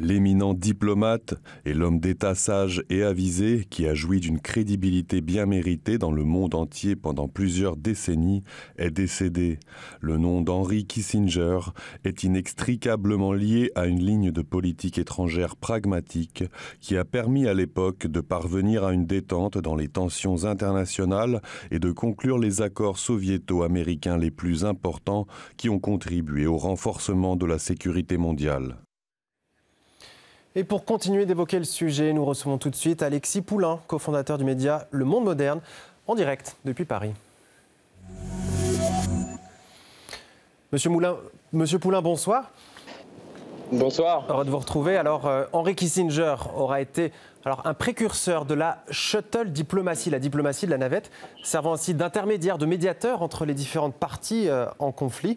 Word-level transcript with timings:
L'éminent 0.00 0.54
diplomate 0.54 1.34
et 1.64 1.74
l'homme 1.74 1.98
d'État 1.98 2.36
sage 2.36 2.84
et 2.88 3.02
avisé 3.02 3.66
qui 3.68 3.84
a 3.88 3.94
joui 3.94 4.20
d'une 4.20 4.38
crédibilité 4.38 5.20
bien 5.20 5.44
méritée 5.44 5.98
dans 5.98 6.12
le 6.12 6.22
monde 6.22 6.54
entier 6.54 6.94
pendant 6.94 7.26
plusieurs 7.26 7.76
décennies 7.76 8.44
est 8.76 8.92
décédé. 8.92 9.58
Le 10.00 10.16
nom 10.16 10.40
d'Henry 10.40 10.86
Kissinger 10.86 11.58
est 12.04 12.22
inextricablement 12.22 13.32
lié 13.32 13.72
à 13.74 13.86
une 13.86 13.98
ligne 13.98 14.30
de 14.30 14.42
politique 14.42 14.98
étrangère 14.98 15.56
pragmatique 15.56 16.44
qui 16.80 16.96
a 16.96 17.04
permis 17.04 17.48
à 17.48 17.54
l'époque 17.54 18.06
de 18.06 18.20
parvenir 18.20 18.84
à 18.84 18.92
une 18.92 19.06
détente 19.06 19.58
dans 19.58 19.74
les 19.74 19.88
tensions 19.88 20.44
internationales 20.44 21.42
et 21.72 21.80
de 21.80 21.90
conclure 21.90 22.38
les 22.38 22.62
accords 22.62 22.98
soviéto-américains 22.98 24.16
les 24.16 24.30
plus 24.30 24.64
importants 24.64 25.26
qui 25.56 25.68
ont 25.68 25.80
contribué 25.80 26.46
au 26.46 26.56
renforcement 26.56 27.34
de 27.34 27.46
la 27.46 27.58
sécurité 27.58 28.16
mondiale. 28.16 28.76
Et 30.54 30.64
pour 30.64 30.86
continuer 30.86 31.26
d'évoquer 31.26 31.58
le 31.58 31.64
sujet, 31.64 32.12
nous 32.14 32.24
recevons 32.24 32.56
tout 32.56 32.70
de 32.70 32.74
suite 32.74 33.02
Alexis 33.02 33.42
Poulain, 33.42 33.80
cofondateur 33.86 34.38
du 34.38 34.44
média 34.44 34.88
Le 34.90 35.04
Monde 35.04 35.24
Moderne, 35.24 35.60
en 36.06 36.14
direct 36.14 36.56
depuis 36.64 36.86
Paris. 36.86 37.12
Monsieur, 40.72 40.88
Moulin, 40.88 41.16
Monsieur 41.52 41.78
Poulain, 41.78 42.00
bonsoir. 42.00 42.50
Bonsoir. 43.70 44.24
Heureux 44.30 44.46
de 44.46 44.50
vous 44.50 44.58
retrouver. 44.58 44.96
Alors, 44.96 45.26
euh, 45.26 45.44
Henry 45.52 45.74
Kissinger 45.74 46.36
aura 46.56 46.80
été 46.80 47.12
alors, 47.44 47.66
un 47.66 47.74
précurseur 47.74 48.46
de 48.46 48.54
la 48.54 48.82
shuttle 48.90 49.50
diplomatie, 49.50 50.08
la 50.08 50.18
diplomatie 50.18 50.64
de 50.64 50.70
la 50.70 50.78
navette, 50.78 51.10
servant 51.42 51.74
ainsi 51.74 51.92
d'intermédiaire, 51.92 52.56
de 52.56 52.64
médiateur 52.64 53.20
entre 53.20 53.44
les 53.44 53.54
différentes 53.54 53.94
parties 53.94 54.48
euh, 54.48 54.66
en 54.78 54.92
conflit. 54.92 55.36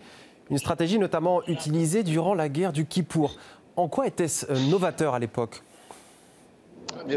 Une 0.50 0.58
stratégie 0.58 1.00
notamment 1.00 1.42
utilisée 1.48 2.04
durant 2.04 2.34
la 2.34 2.50
guerre 2.50 2.74
du 2.74 2.86
Kippour. 2.86 3.36
En 3.82 3.88
quoi 3.88 4.06
était-ce 4.06 4.46
euh, 4.52 4.70
novateur 4.70 5.16
à 5.16 5.20
l'époque? 5.20 5.64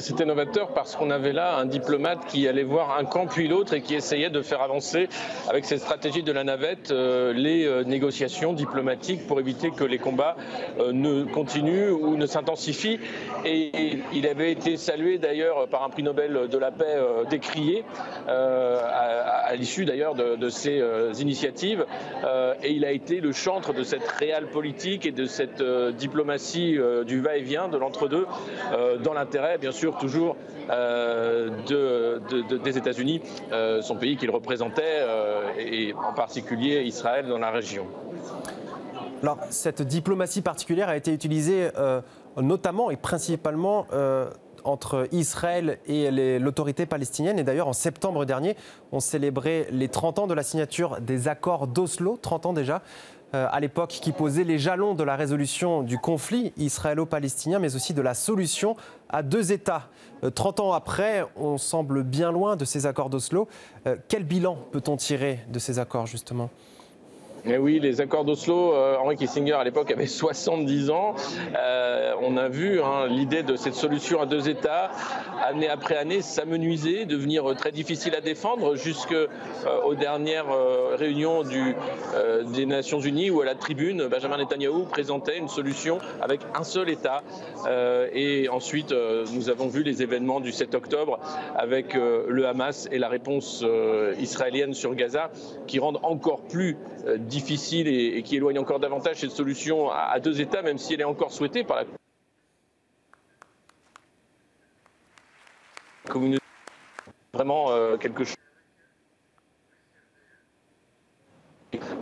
C'était 0.00 0.24
novateur 0.24 0.68
parce 0.68 0.96
qu'on 0.96 1.10
avait 1.10 1.32
là 1.32 1.56
un 1.56 1.66
diplomate 1.66 2.26
qui 2.26 2.48
allait 2.48 2.62
voir 2.62 2.96
un 2.98 3.04
camp 3.04 3.26
puis 3.26 3.48
l'autre 3.48 3.74
et 3.74 3.82
qui 3.82 3.94
essayait 3.94 4.30
de 4.30 4.42
faire 4.42 4.62
avancer 4.62 5.08
avec 5.48 5.64
cette 5.64 5.80
stratégie 5.80 6.22
de 6.22 6.32
la 6.32 6.44
navette 6.44 6.90
euh, 6.90 7.32
les 7.32 7.64
euh, 7.64 7.84
négociations 7.84 8.52
diplomatiques 8.52 9.26
pour 9.26 9.40
éviter 9.40 9.70
que 9.70 9.84
les 9.84 9.98
combats 9.98 10.36
ne 10.92 11.24
continuent 11.24 11.90
ou 11.90 12.16
ne 12.16 12.26
s'intensifient. 12.26 12.98
Et 13.44 13.98
il 14.12 14.26
avait 14.26 14.52
été 14.52 14.76
salué 14.76 15.18
d'ailleurs 15.18 15.68
par 15.68 15.82
un 15.84 15.90
prix 15.90 16.02
Nobel 16.02 16.48
de 16.50 16.58
la 16.58 16.70
paix 16.70 16.96
décrié 17.30 17.84
à, 18.26 19.54
l'issue 19.56 19.84
d'ailleurs 19.84 20.14
de, 20.14 20.48
ces 20.48 20.82
initiatives. 21.20 21.84
et 22.62 22.70
il 22.70 22.84
a 22.84 22.92
été 22.92 23.20
le 23.20 23.32
chantre 23.32 23.72
de 23.72 23.82
cette 23.82 24.06
réelle 24.08 24.46
politique 24.46 25.06
et 25.06 25.12
de 25.12 25.24
cette 25.26 25.62
diplomatie 25.96 26.78
euh, 26.78 27.04
du 27.04 27.20
va-et-vient, 27.20 27.68
de 27.68 27.76
l'entre-deux, 27.76 28.26
euh, 28.72 28.98
dans 28.98 29.12
l'intérêt, 29.12 29.58
bien 29.58 29.72
sûr, 29.74 29.96
toujours 29.98 30.36
euh, 30.70 31.50
des 32.64 32.78
États-Unis, 32.78 33.20
son 33.82 33.96
pays 33.96 34.16
qu'il 34.16 34.30
représentait, 34.30 35.04
et 35.58 35.92
en 35.94 36.14
particulier 36.14 36.82
Israël 36.84 37.26
dans 37.26 37.38
la 37.38 37.50
région. 37.50 37.86
Alors, 39.22 39.38
cette 39.50 39.82
diplomatie 39.82 40.42
particulière 40.42 40.88
a 40.88 40.96
été 40.96 41.12
utilisée 41.12 41.68
notamment 42.36 42.90
et 42.90 42.96
principalement 42.96 43.86
entre 44.64 45.06
Israël 45.12 45.78
et 45.86 46.10
l'autorité 46.38 46.86
palestinienne. 46.86 47.38
Et 47.38 47.44
d'ailleurs, 47.44 47.68
en 47.68 47.72
septembre 47.72 48.24
dernier, 48.24 48.56
on 48.92 49.00
célébrait 49.00 49.68
les 49.70 49.88
30 49.88 50.20
ans 50.20 50.26
de 50.26 50.34
la 50.34 50.42
signature 50.42 51.00
des 51.00 51.28
accords 51.28 51.66
d'Oslo, 51.66 52.18
30 52.20 52.46
ans 52.46 52.52
déjà. 52.52 52.82
Euh, 53.34 53.48
à 53.50 53.58
l'époque 53.58 53.90
qui 53.90 54.12
posait 54.12 54.44
les 54.44 54.60
jalons 54.60 54.94
de 54.94 55.02
la 55.02 55.16
résolution 55.16 55.82
du 55.82 55.98
conflit 55.98 56.52
israélo-palestinien, 56.56 57.58
mais 57.58 57.74
aussi 57.74 57.92
de 57.92 58.00
la 58.00 58.14
solution 58.14 58.76
à 59.08 59.24
deux 59.24 59.50
États. 59.50 59.88
30 60.34 60.60
euh, 60.60 60.62
ans 60.62 60.72
après, 60.72 61.26
on 61.34 61.58
semble 61.58 62.04
bien 62.04 62.30
loin 62.30 62.54
de 62.54 62.64
ces 62.64 62.86
accords 62.86 63.10
d'Oslo. 63.10 63.48
Euh, 63.88 63.96
quel 64.06 64.22
bilan 64.22 64.56
peut-on 64.70 64.96
tirer 64.96 65.40
de 65.48 65.58
ces 65.58 65.80
accords, 65.80 66.06
justement? 66.06 66.48
Eh 67.46 67.58
oui, 67.58 67.78
les 67.78 68.00
accords 68.00 68.24
d'Oslo, 68.24 68.72
euh, 68.72 68.96
Henri 68.96 69.16
Kissinger 69.16 69.52
à 69.52 69.64
l'époque 69.64 69.90
avait 69.90 70.06
70 70.06 70.88
ans. 70.88 71.14
Euh, 71.58 72.14
on 72.22 72.38
a 72.38 72.48
vu 72.48 72.80
hein, 72.80 73.06
l'idée 73.06 73.42
de 73.42 73.54
cette 73.54 73.74
solution 73.74 74.18
à 74.22 74.24
deux 74.24 74.48
États, 74.48 74.90
année 75.44 75.68
après 75.68 75.98
année, 75.98 76.22
s'amenuiser, 76.22 77.04
devenir 77.04 77.54
très 77.54 77.70
difficile 77.70 78.14
à 78.14 78.22
défendre, 78.22 78.76
jusqu'aux 78.76 79.14
euh, 79.66 79.94
dernières 79.94 80.46
réunions 80.96 81.42
des 82.54 82.64
Nations 82.64 83.00
Unies 83.00 83.30
où 83.30 83.42
à 83.42 83.44
la 83.44 83.54
tribune, 83.54 84.08
Benjamin 84.08 84.38
Netanyahu 84.38 84.86
présentait 84.90 85.36
une 85.36 85.48
solution 85.48 85.98
avec 86.22 86.40
un 86.54 86.64
seul 86.64 86.88
État. 86.88 87.22
et 88.12 88.48
ensuite, 88.48 88.94
nous 89.34 89.50
avons 89.50 89.68
vu 89.68 89.82
les 89.82 90.02
événements 90.02 90.40
du 90.40 90.50
7 90.50 90.74
octobre 90.74 91.18
avec 91.54 91.94
le 91.94 92.46
Hamas 92.46 92.88
et 92.90 92.98
la 92.98 93.08
réponse 93.08 93.64
israélienne 94.18 94.74
sur 94.74 94.94
Gaza 94.94 95.30
qui 95.66 95.78
rendent 95.78 96.00
encore 96.02 96.40
plus 96.42 96.76
difficile 97.18 97.33
difficile 97.34 97.88
et, 97.88 98.22
qui 98.22 98.36
éloigne 98.36 98.58
encore 98.58 98.78
davantage 98.78 99.16
cette 99.16 99.32
solution 99.32 99.90
à, 99.90 100.20
deux 100.20 100.40
États, 100.40 100.62
même 100.62 100.78
si 100.78 100.94
elle 100.94 101.00
est 101.00 101.04
encore 101.04 101.32
souhaitée 101.32 101.64
par 101.64 101.78
la 101.78 101.84
communauté. 106.08 106.42
Vraiment 107.32 107.70
euh, 107.70 107.96
quelque 107.96 108.24
chose. 108.24 108.43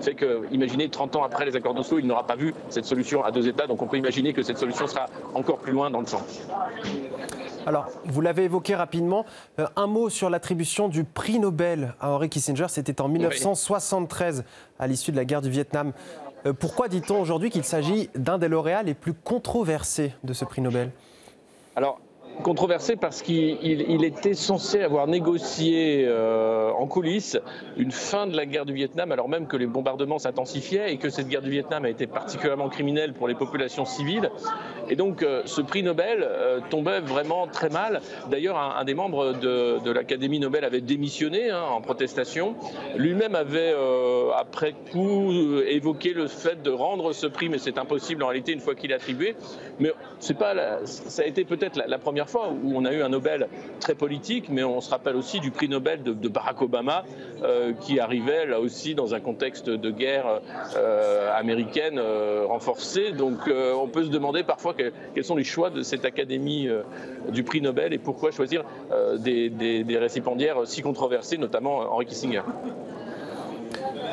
Fait 0.01 0.15
que, 0.15 0.43
imaginez, 0.51 0.89
30 0.89 1.17
ans 1.17 1.25
après 1.25 1.45
les 1.45 1.57
accords 1.57 1.75
d'Oslo, 1.75 1.99
il 1.99 2.07
n'aura 2.07 2.27
pas 2.27 2.37
vu 2.37 2.55
cette 2.69 2.85
solution 2.85 3.25
à 3.25 3.31
deux 3.31 3.49
États, 3.49 3.67
donc 3.67 3.83
on 3.83 3.87
peut 3.87 3.99
imaginer 3.99 4.33
que 4.33 4.43
cette 4.43 4.59
solution 4.59 4.87
sera 4.87 5.07
encore 5.35 5.59
plus 5.59 5.73
loin 5.73 5.91
dans 5.91 6.01
le 6.01 6.07
champ. 6.07 6.23
Alors, 7.67 7.87
vous 8.05 8.21
l'avez 8.21 8.45
évoqué 8.45 8.75
rapidement, 8.75 9.25
euh, 9.61 9.67
un 9.77 9.87
mot 9.87 10.11
sur 10.11 10.31
l'attribution 10.31 10.89
du 10.89 11.05
prix 11.05 11.39
Nobel 11.39 11.95
à 12.01 12.11
Henry 12.11 12.29
Kissinger, 12.29 12.67
c'était 12.69 13.01
en 13.01 13.09
1973, 13.09 14.45
à 14.79 14.87
l'issue 14.87 15.13
de 15.13 15.17
la 15.17 15.25
guerre 15.25 15.43
du 15.43 15.51
Vietnam. 15.51 15.93
Euh, 16.45 16.53
pourquoi 16.53 16.89
dit-on 16.89 17.21
aujourd'hui 17.21 17.51
qu'il 17.51 17.65
s'agit 17.65 18.11
d'un 18.17 18.39
des 18.39 18.49
lauréats 18.49 18.83
les 18.83 18.95
plus 18.95 19.15
controversés 19.15 20.13
de 20.25 20.33
ce 20.33 20.45
prix 20.45 20.61
Nobel? 20.61 20.91
Alors, 21.77 22.01
controversé 22.43 22.97
parce 22.97 23.23
qu'il 23.23 24.05
était 24.05 24.35
censé 24.35 24.83
avoir 24.83 25.07
négocié 25.07 26.05
euh, 26.07 26.71
en 26.71 26.87
coulisses 26.87 27.39
une 27.77 27.93
fin 27.93 28.27
de 28.27 28.37
la 28.37 28.47
guerre 28.47 28.65
du 28.65 28.73
Vietnam 28.73 29.13
alors 29.13 29.29
même 29.29 29.47
que 29.47 29.57
les 29.57 29.67
bombardements 29.67 30.19
s'intensifiaient 30.19 30.93
et 30.93 30.97
que 30.99 31.11
cette 31.11 31.29
guerre 31.29 31.43
du 31.43 31.51
Vietnam 31.51 31.85
a 31.85 31.89
été 31.89 32.07
particulièrement 32.07 32.69
criminelle 32.69 33.13
pour 33.13 33.29
les 33.29 33.35
populations 33.35 33.85
civiles. 33.85 34.31
Et 34.89 34.97
donc 34.97 35.23
euh, 35.23 35.43
ce 35.45 35.61
prix 35.61 35.83
Nobel 35.83 36.23
euh, 36.23 36.61
tombait 36.71 37.01
vraiment 37.01 37.47
très 37.47 37.69
mal. 37.69 38.01
D'ailleurs, 38.31 38.59
un, 38.59 38.85
des 38.85 38.95
membres 38.95 39.33
de, 39.33 39.91
l'Académie 39.91 40.41
Nobel 40.41 40.65
avait 40.65 40.81
démissionné 40.81 41.51
hein, 41.51 41.63
en 41.63 41.81
protestation. 41.81 42.55
Lui-même 42.97 43.35
avait, 43.35 43.75
après 44.37 44.75
coup, 44.93 45.31
évoqué 45.67 46.13
le 46.13 46.27
fait 46.27 46.63
de 46.63 46.71
rendre 46.71 47.13
ce 47.13 47.27
prix, 47.27 47.49
mais 47.49 47.59
c'est 47.59 47.79
impossible 47.79 48.23
en 48.23 48.29
réalité 48.29 48.53
une 48.53 48.61
fois 48.61 48.75
qu'il 48.75 48.91
est 48.91 48.95
attribué. 48.95 49.37
Mais 49.81 49.93
c'est 50.19 50.37
pas 50.37 50.53
ça 50.85 51.23
a 51.23 51.27
été 51.27 51.45
peut-être 51.45 51.81
la 51.87 51.99
première 51.99 52.22
fois 52.27 52.49
où 52.51 52.73
on 52.75 52.85
a 52.85 52.93
eu 52.93 53.03
un 53.03 53.09
Nobel 53.09 53.49
très 53.81 53.95
politique, 53.95 54.49
mais 54.49 54.65
on 54.65 54.81
se 54.81 54.91
rappelle 54.91 55.17
aussi 55.17 55.41
du 55.41 55.51
prix 55.51 55.69
Nobel 55.69 56.03
de, 56.03 56.29
Barack 56.29 56.63
Obama, 56.63 57.05
euh, 57.43 57.73
qui 57.73 58.01
arrivait 58.01 58.47
là 58.47 58.61
aussi 58.61 58.95
dans 58.95 59.15
un 59.15 59.21
contexte 59.21 59.69
de 59.69 59.91
guerre 59.91 60.41
euh, 60.77 61.31
américaine 61.37 61.99
euh, 61.99 62.45
renforcée. 62.47 63.13
Donc 63.13 63.39
on 63.49 63.89
peut 63.89 64.05
se 64.05 64.11
demander 64.11 64.43
parfois 64.43 64.75
quels 64.75 65.25
sont 65.25 65.37
les 65.37 65.45
choix 65.45 65.71
de 65.71 65.83
cette 65.83 66.05
académie 66.05 66.69
du 67.31 67.43
prix 67.43 67.61
Nobel 67.61 67.93
et 67.93 67.99
pourquoi 67.99 68.31
choisir 68.31 68.65
des, 69.19 69.51
des 69.51 69.99
récipiendaires 69.99 70.57
si 70.65 70.83
controversés, 70.83 71.39
notamment 71.39 71.81
Henry 71.93 72.07
Kissinger. 72.07 72.43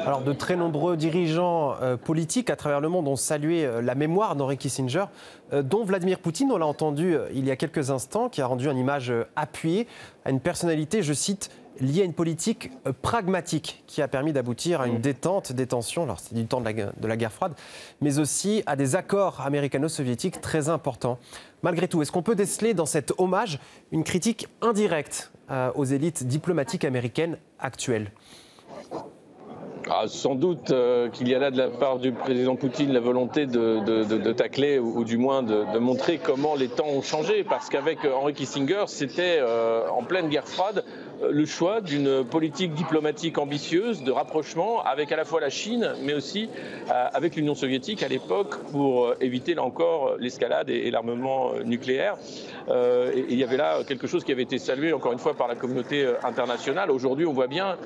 Alors, 0.09 0.23
de 0.23 0.33
très 0.33 0.55
nombreux 0.55 0.97
dirigeants 0.97 1.75
euh, 1.83 1.95
politiques 1.95 2.49
à 2.49 2.55
travers 2.55 2.81
le 2.81 2.89
monde 2.89 3.07
ont 3.07 3.15
salué 3.15 3.63
euh, 3.63 3.79
la 3.79 3.93
mémoire 3.93 4.35
d'Henry 4.35 4.57
Kissinger, 4.57 5.05
euh, 5.53 5.61
dont 5.61 5.83
Vladimir 5.83 6.17
Poutine, 6.17 6.51
on 6.51 6.57
l'a 6.57 6.65
entendu 6.65 7.15
il 7.31 7.45
y 7.45 7.51
a 7.51 7.55
quelques 7.55 7.91
instants, 7.91 8.27
qui 8.27 8.41
a 8.41 8.47
rendu 8.47 8.67
une 8.67 8.77
image 8.79 9.13
appuyée 9.35 9.85
à 10.25 10.31
une 10.31 10.39
personnalité, 10.39 11.03
je 11.03 11.13
cite, 11.13 11.51
liée 11.79 12.01
à 12.01 12.05
une 12.05 12.15
politique 12.15 12.71
pragmatique 13.03 13.83
qui 13.85 14.01
a 14.01 14.07
permis 14.07 14.33
d'aboutir 14.33 14.81
à 14.81 14.87
une 14.87 14.97
mm. 14.97 15.01
détente 15.01 15.51
des 15.51 15.67
tensions, 15.67 16.05
alors 16.05 16.19
c'est 16.19 16.33
du 16.33 16.43
temps 16.47 16.59
de 16.59 16.65
la, 16.65 16.73
de 16.73 17.07
la, 17.07 17.15
guerre 17.15 17.31
froide, 17.31 17.53
mais 18.01 18.17
aussi 18.17 18.63
à 18.65 18.75
des 18.75 18.95
accords 18.95 19.41
américano-soviétiques 19.41 20.41
très 20.41 20.69
importants. 20.69 21.19
Malgré 21.61 21.87
tout, 21.87 22.01
est-ce 22.01 22.11
qu'on 22.11 22.23
peut 22.23 22.33
déceler 22.33 22.73
dans 22.73 22.87
cet 22.87 23.13
hommage 23.19 23.59
une 23.91 24.03
critique 24.03 24.47
indirecte 24.63 25.31
aux 25.75 25.85
élites 25.85 26.25
diplomatiques 26.25 26.83
américaines 26.83 27.37
actuelles? 27.59 28.11
Ah, 29.91 30.03
sans 30.07 30.35
doute 30.35 30.69
euh, 30.69 31.09
qu'il 31.09 31.27
y 31.29 31.33
a 31.33 31.39
là 31.39 31.49
de 31.49 31.57
la 31.57 31.67
part 31.67 31.97
du 31.97 32.11
président 32.11 32.55
Poutine 32.55 32.93
la 32.93 32.99
volonté 32.99 33.47
de, 33.47 34.31
tacler 34.33 34.77
ou, 34.77 35.03
du 35.03 35.17
moins 35.17 35.41
de, 35.41 35.79
montrer 35.79 36.19
comment 36.19 36.53
les 36.53 36.67
temps 36.67 36.85
ont 36.87 37.01
changé. 37.01 37.43
Parce 37.43 37.69
qu'avec 37.69 38.05
euh, 38.05 38.13
Henry 38.13 38.35
Kissinger, 38.35 38.83
c'était 38.85 39.39
euh, 39.39 39.89
en 39.89 40.03
pleine 40.03 40.29
guerre 40.29 40.47
froide 40.47 40.83
le 41.21 41.45
choix 41.45 41.81
d'une 41.81 42.23
politique 42.23 42.73
diplomatique 42.73 43.37
ambitieuse 43.37 44.03
de 44.03 44.11
rapprochement 44.11 44.83
avec 44.83 45.11
à 45.11 45.15
la 45.17 45.25
fois 45.25 45.41
la 45.41 45.49
Chine, 45.49 45.93
mais 46.03 46.13
aussi 46.13 46.49
avec 46.89 47.35
l'Union 47.35 47.55
soviétique 47.55 48.03
à 48.03 48.07
l'époque 48.07 48.57
pour 48.71 49.13
éviter 49.21 49.53
là 49.53 49.63
encore 49.63 50.15
l'escalade 50.19 50.69
et, 50.69 50.89
l'armement 50.91 51.53
nucléaire. 51.65 52.17
et 52.69 53.25
il 53.29 53.37
y 53.37 53.43
avait 53.43 53.57
là 53.57 53.83
quelque 53.87 54.07
chose 54.07 54.23
qui 54.23 54.31
avait 54.31 54.43
été 54.43 54.57
salué 54.57 54.93
encore 54.93 55.13
une 55.13 55.19
fois 55.19 55.33
par 55.33 55.47
la 55.47 55.55
communauté 55.55 56.07
internationale. 56.23 56.91
Aujourd'hui, 56.91 57.25
on 57.25 57.33
voit 57.33 57.47
bien 57.47 57.77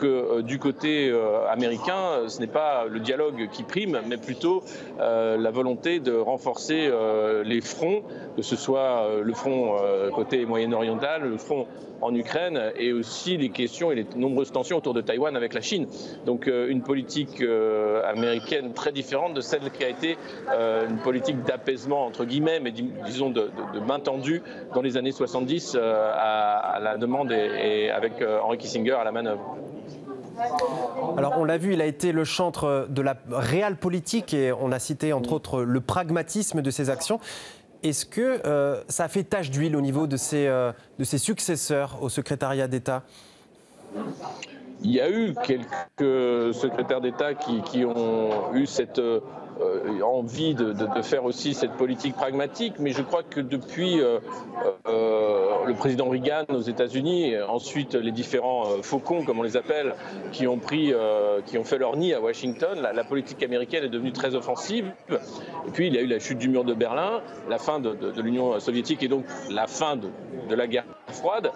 que 0.00 0.40
du 0.40 0.58
côté 0.58 1.12
américain, 1.50 2.28
ce 2.28 2.40
n'est 2.40 2.46
pas 2.46 2.86
le 2.86 3.00
dialogue 3.00 3.48
qui 3.52 3.62
prime, 3.62 4.00
mais 4.06 4.16
plutôt 4.16 4.62
euh, 5.00 5.36
la 5.36 5.50
volonté 5.50 6.00
de 6.00 6.12
renforcer 6.12 6.88
euh, 6.90 7.42
les 7.44 7.60
fronts, 7.60 8.02
que 8.36 8.42
ce 8.42 8.56
soit 8.56 9.04
euh, 9.04 9.22
le 9.22 9.32
front 9.32 9.76
côté 10.14 10.44
moyen-oriental, 10.46 11.22
le 11.22 11.36
front 11.36 11.66
en 12.00 12.14
Ukraine 12.14 12.69
et 12.76 12.92
aussi 12.92 13.36
les 13.36 13.50
questions 13.50 13.90
et 13.90 13.94
les 13.94 14.06
nombreuses 14.16 14.52
tensions 14.52 14.78
autour 14.78 14.94
de 14.94 15.00
Taïwan 15.00 15.36
avec 15.36 15.54
la 15.54 15.60
Chine. 15.60 15.86
Donc 16.26 16.46
une 16.46 16.82
politique 16.82 17.42
américaine 18.04 18.72
très 18.72 18.92
différente 18.92 19.34
de 19.34 19.40
celle 19.40 19.70
qui 19.70 19.84
a 19.84 19.88
été 19.88 20.16
une 20.88 20.98
politique 20.98 21.42
d'apaisement 21.44 22.06
entre 22.06 22.24
guillemets, 22.24 22.60
mais 22.60 22.72
disons 22.72 23.30
de, 23.30 23.50
main 23.86 24.00
tendue 24.00 24.42
dans 24.74 24.82
les 24.82 24.96
années 24.96 25.12
70 25.12 25.76
à, 25.76 26.78
la 26.82 26.96
demande 26.96 27.32
et 27.32 27.90
avec 27.90 28.12
Henry 28.42 28.58
Kissinger 28.58 28.92
à 28.92 29.04
la 29.04 29.12
manœuvre. 29.12 29.56
Alors 31.16 31.34
on 31.38 31.44
l'a 31.44 31.58
vu, 31.58 31.74
il 31.74 31.80
a 31.80 31.86
été 31.86 32.12
le 32.12 32.24
chantre 32.24 32.86
de 32.88 33.02
la 33.02 33.16
réelle 33.30 33.76
politique 33.76 34.32
et 34.34 34.52
on 34.52 34.72
a 34.72 34.78
cité 34.78 35.12
entre 35.12 35.32
autres 35.32 35.62
le 35.62 35.80
pragmatisme 35.80 36.62
de 36.62 36.70
ses 36.70 36.90
actions. 36.90 37.20
Est-ce 37.82 38.04
que 38.04 38.46
euh, 38.46 38.82
ça 38.88 39.08
fait 39.08 39.24
tache 39.24 39.50
d'huile 39.50 39.74
au 39.76 39.80
niveau 39.80 40.06
de 40.06 40.16
ses, 40.16 40.46
euh, 40.46 40.72
de 40.98 41.04
ses 41.04 41.18
successeurs 41.18 41.98
au 42.02 42.08
secrétariat 42.08 42.68
d'État? 42.68 43.02
Il 44.82 44.90
y 44.92 45.00
a 45.00 45.10
eu 45.10 45.34
quelques 45.44 46.54
secrétaires 46.54 47.00
d'État 47.00 47.34
qui, 47.34 47.62
qui, 47.62 47.84
ont 47.84 48.54
eu 48.54 48.66
cette 48.66 49.00
euh, 49.60 50.00
envie 50.02 50.54
de, 50.54 50.74
faire 51.02 51.24
aussi 51.24 51.54
cette 51.54 51.72
politique 51.72 52.14
pragmatique, 52.14 52.74
mais 52.78 52.90
je 52.90 53.02
crois 53.02 53.22
que 53.22 53.40
depuis 53.40 54.00
euh, 54.00 54.18
euh, 54.86 55.64
le 55.66 55.74
président 55.74 56.08
Reagan 56.08 56.44
aux 56.48 56.60
États-Unis, 56.60 57.34
ensuite 57.48 57.94
les 57.94 58.12
différents 58.12 58.82
faucons, 58.82 59.24
comme 59.24 59.38
on 59.38 59.42
les 59.42 59.56
appelle, 59.56 59.94
qui 60.32 60.46
ont 60.46 60.58
pris, 60.58 60.92
qui 61.46 61.58
ont 61.58 61.64
fait 61.64 61.78
leur 61.78 61.96
nid 61.96 62.14
à 62.14 62.20
Washington, 62.20 62.80
la, 62.80 63.04
politique 63.04 63.42
américaine 63.42 63.84
est 63.84 63.88
devenue 63.88 64.12
très 64.12 64.34
offensive. 64.34 64.90
Et 65.10 65.70
puis 65.72 65.86
il 65.86 65.94
y 65.94 65.98
a 65.98 66.02
eu 66.02 66.06
la 66.06 66.18
chute 66.18 66.38
du 66.38 66.48
mur 66.48 66.64
de 66.64 66.74
Berlin, 66.74 67.20
la 67.48 67.58
fin 67.58 67.80
de, 67.80 68.20
l'Union 68.20 68.58
soviétique 68.60 69.02
et 69.02 69.08
donc 69.08 69.24
la 69.50 69.66
fin 69.66 69.96
de, 69.96 70.08
la 70.54 70.66
guerre 70.66 70.84
froide, 71.08 71.50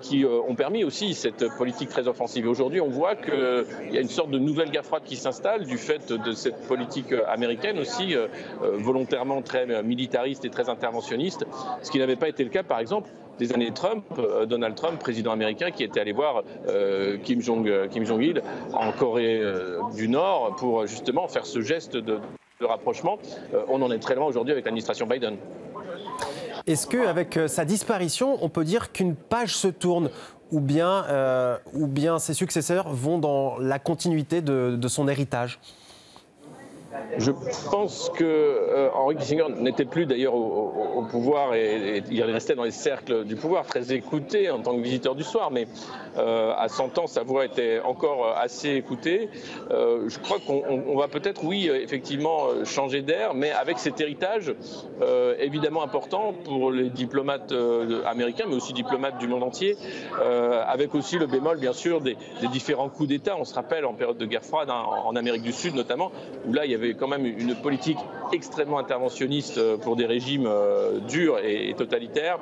qui 0.00 0.24
ont 0.24 0.54
permis 0.54 0.84
aussi 0.84 1.14
cette 1.14 1.48
politique 1.56 1.88
très 1.88 2.08
offensive. 2.08 2.48
Aujourd'hui, 2.48 2.80
on 2.80 2.90
voit 2.90 3.16
qu'il 3.16 3.92
y 3.92 3.98
a 3.98 4.00
une 4.00 4.08
sorte 4.08 4.30
de 4.30 4.38
nouvelle 4.38 4.70
guerre 4.70 4.84
froide 4.84 5.04
qui 5.04 5.16
s'installe 5.16 5.64
du 5.64 5.78
fait 5.78 6.12
de 6.12 6.32
cette 6.32 6.66
politique 6.66 7.03
américaine 7.12 7.78
aussi, 7.78 8.14
euh, 8.14 8.26
euh, 8.62 8.72
volontairement 8.78 9.42
très 9.42 9.82
militariste 9.82 10.44
et 10.44 10.50
très 10.50 10.68
interventionniste, 10.68 11.46
ce 11.82 11.90
qui 11.90 11.98
n'avait 11.98 12.16
pas 12.16 12.28
été 12.28 12.44
le 12.44 12.50
cas, 12.50 12.62
par 12.62 12.78
exemple, 12.78 13.10
des 13.38 13.52
années 13.52 13.72
Trump, 13.72 14.04
euh, 14.18 14.46
Donald 14.46 14.74
Trump, 14.74 14.98
président 14.98 15.32
américain, 15.32 15.70
qui 15.70 15.82
était 15.82 16.00
allé 16.00 16.12
voir 16.12 16.44
Kim 17.24 17.40
Jong 17.40 17.88
Kim 17.90 18.04
Jong 18.04 18.22
Il 18.22 18.42
en 18.72 18.92
Corée 18.92 19.42
du 19.94 20.08
Nord 20.08 20.56
pour 20.56 20.86
justement 20.86 21.28
faire 21.28 21.46
ce 21.46 21.60
geste 21.60 21.96
de, 21.96 22.18
rapprochement. 22.60 23.18
on 23.68 23.82
en 23.82 23.90
est 23.90 23.98
très 23.98 24.14
loin 24.14 24.26
aujourd'hui 24.26 24.52
avec 24.52 24.64
l'administration 24.64 25.06
Biden. 25.06 25.36
Est-ce 26.66 26.86
qu'avec 26.86 27.38
sa 27.46 27.64
disparition, 27.64 28.38
on 28.42 28.48
peut 28.48 28.64
dire 28.64 28.92
qu'une 28.92 29.16
page 29.16 29.54
se 29.54 29.68
tourne 29.68 30.10
ou 30.50 30.60
bien, 30.60 31.04
ou 31.74 31.86
bien 31.86 32.18
ses 32.18 32.34
successeurs 32.34 32.88
vont 32.88 33.18
dans 33.18 33.58
la 33.58 33.78
continuité 33.78 34.40
de 34.40 34.88
son 34.88 35.08
héritage? 35.08 35.58
Je 37.18 37.30
pense 37.70 38.10
que 38.16 38.24
euh, 38.24 38.88
Henry 38.94 39.16
Kissinger 39.16 39.46
n'était 39.56 39.84
plus 39.84 40.06
d'ailleurs 40.06 40.34
au, 40.34 41.04
pouvoir 41.10 41.54
et, 41.54 42.02
il 42.10 42.22
restait 42.22 42.54
dans 42.54 42.64
les 42.64 42.70
cercles 42.70 43.24
du 43.24 43.36
pouvoir, 43.36 43.66
très 43.66 43.92
écouté 43.92 44.50
en 44.50 44.60
tant 44.60 44.76
que 44.76 44.80
visiteur 44.80 45.14
du 45.14 45.22
soir, 45.22 45.50
mais 45.50 45.66
euh, 46.16 46.52
à 46.56 46.68
100 46.68 46.98
ans, 46.98 47.06
sa 47.06 47.22
voix 47.22 47.44
était 47.44 47.80
encore 47.80 48.26
euh, 48.26 48.42
assez 48.42 48.70
écoutée. 48.70 49.28
je 49.70 50.18
crois 50.18 50.38
qu'on 50.38 50.96
va 50.96 51.08
peut-être, 51.08 51.44
oui, 51.44 51.68
effectivement, 51.68 52.64
changer 52.64 53.02
d'air, 53.02 53.34
mais 53.34 53.50
avec 53.50 53.78
cet 53.78 54.00
héritage 54.00 54.54
évidemment 55.38 55.82
important 55.82 56.32
pour 56.44 56.70
les 56.70 56.90
diplomates 56.90 57.52
américains, 58.06 58.44
mais 58.48 58.56
aussi 58.56 58.72
diplomates 58.72 59.18
du 59.18 59.28
monde 59.28 59.42
entier, 59.42 59.76
avec 60.66 60.94
aussi 60.94 61.18
le 61.18 61.26
bémol, 61.26 61.58
bien 61.58 61.72
sûr, 61.72 62.00
des, 62.00 62.16
différents 62.52 62.88
coups 62.88 63.08
d'État. 63.08 63.36
On 63.38 63.44
se 63.44 63.54
rappelle 63.54 63.84
en 63.84 63.94
période 63.94 64.18
de 64.18 64.26
guerre 64.26 64.44
froide, 64.44 64.70
hein, 64.70 64.84
en 65.04 65.16
Amérique 65.16 65.42
du 65.42 65.52
Sud 65.52 65.74
notamment, 65.74 66.12
où 66.46 66.52
là, 66.52 66.64
il 66.64 66.72
y 66.72 66.74
avait 66.74 66.94
quand 67.04 67.18
même 67.18 67.26
une 67.26 67.54
politique 67.54 67.98
extrêmement 68.32 68.78
interventionniste 68.78 69.58
euh, 69.58 69.76
pour 69.76 69.94
des 69.94 70.06
régimes 70.06 70.46
euh, 70.46 71.00
durs 71.00 71.38
et, 71.44 71.74
totalitaires. 71.76 72.38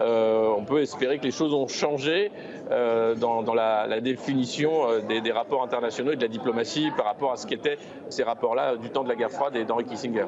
Euh, 0.00 0.54
on 0.56 0.64
peut 0.64 0.82
espérer 0.82 1.18
que 1.18 1.24
les 1.24 1.32
choses 1.32 1.52
ont 1.52 1.66
changé 1.66 2.30
dans, 2.70 3.54
la, 3.54 4.00
définition 4.00 5.00
des, 5.08 5.32
rapports 5.32 5.62
internationaux 5.62 6.12
et 6.12 6.16
de 6.16 6.22
la 6.22 6.28
diplomatie 6.28 6.90
par 6.96 7.06
rapport 7.06 7.32
à 7.32 7.36
ce 7.36 7.46
qu'étaient 7.46 7.76
ces 8.08 8.22
rapports-là 8.22 8.76
du 8.76 8.88
temps 8.88 9.04
de 9.04 9.08
la 9.08 9.16
guerre 9.16 9.30
froide 9.30 9.56
et 9.56 9.64
d'Henry 9.64 9.84
Kissinger. 9.84 10.26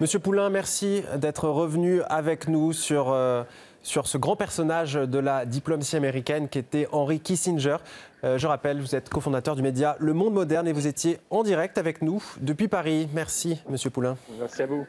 Monsieur 0.00 0.18
Poulain, 0.18 0.50
merci 0.50 1.02
d'être 1.16 1.48
revenu 1.48 2.02
avec 2.08 2.48
nous 2.48 2.72
sur 2.72 3.14
sur 3.86 4.08
ce 4.08 4.18
grand 4.18 4.34
personnage 4.34 4.94
de 4.94 5.18
la 5.20 5.46
diplomatie 5.46 5.94
américaine 5.94 6.48
qui 6.48 6.58
était 6.58 6.88
Henry 6.90 7.20
Kissinger. 7.20 7.76
Euh, 8.26 8.38
je 8.38 8.46
rappelle, 8.48 8.80
vous 8.80 8.96
êtes 8.96 9.08
cofondateur 9.08 9.54
du 9.54 9.62
média 9.62 9.96
Le 10.00 10.12
Monde 10.12 10.34
Moderne 10.34 10.66
et 10.66 10.72
vous 10.72 10.88
étiez 10.88 11.20
en 11.30 11.44
direct 11.44 11.78
avec 11.78 12.02
nous 12.02 12.20
depuis 12.40 12.66
Paris. 12.66 13.08
Merci, 13.14 13.62
Monsieur 13.68 13.90
Poulain. 13.90 14.16
Merci 14.40 14.62
à 14.62 14.66
vous. 14.66 14.84